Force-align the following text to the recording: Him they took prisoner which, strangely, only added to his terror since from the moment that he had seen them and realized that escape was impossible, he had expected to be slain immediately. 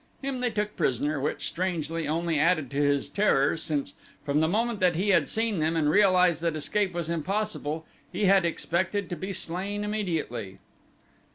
Him 0.23 0.39
they 0.39 0.49
took 0.49 0.75
prisoner 0.75 1.19
which, 1.19 1.45
strangely, 1.45 2.07
only 2.07 2.39
added 2.39 2.71
to 2.71 2.77
his 2.81 3.07
terror 3.07 3.55
since 3.55 3.93
from 4.25 4.39
the 4.39 4.47
moment 4.47 4.79
that 4.79 4.95
he 4.95 5.09
had 5.09 5.29
seen 5.29 5.59
them 5.59 5.75
and 5.77 5.91
realized 5.91 6.41
that 6.41 6.55
escape 6.55 6.91
was 6.95 7.07
impossible, 7.07 7.85
he 8.11 8.25
had 8.25 8.43
expected 8.43 9.11
to 9.11 9.15
be 9.15 9.31
slain 9.31 9.83
immediately. 9.83 10.57